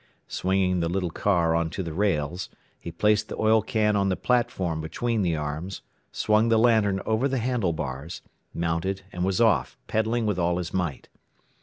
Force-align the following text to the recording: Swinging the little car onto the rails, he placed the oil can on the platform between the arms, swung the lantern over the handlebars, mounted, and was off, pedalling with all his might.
Swinging 0.27 0.79
the 0.79 0.89
little 0.89 1.11
car 1.11 1.53
onto 1.53 1.83
the 1.83 1.93
rails, 1.93 2.49
he 2.79 2.91
placed 2.91 3.29
the 3.29 3.37
oil 3.39 3.61
can 3.61 3.95
on 3.95 4.09
the 4.09 4.15
platform 4.15 4.81
between 4.81 5.21
the 5.21 5.35
arms, 5.35 5.83
swung 6.11 6.49
the 6.49 6.57
lantern 6.57 6.99
over 7.05 7.27
the 7.27 7.37
handlebars, 7.37 8.23
mounted, 8.51 9.03
and 9.11 9.23
was 9.23 9.39
off, 9.39 9.77
pedalling 9.85 10.25
with 10.25 10.39
all 10.39 10.57
his 10.57 10.73
might. 10.73 11.07